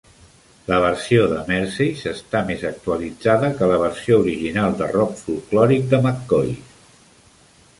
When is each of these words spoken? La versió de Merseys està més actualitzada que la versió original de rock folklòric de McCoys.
La 0.69 0.77
versió 0.83 1.25
de 1.33 1.41
Merseys 1.49 1.99
està 2.11 2.41
més 2.47 2.63
actualitzada 2.69 3.51
que 3.59 3.67
la 3.73 3.77
versió 3.83 4.17
original 4.23 4.75
de 4.81 4.89
rock 4.95 5.15
folklòric 5.21 5.87
de 5.93 6.01
McCoys. 6.07 6.77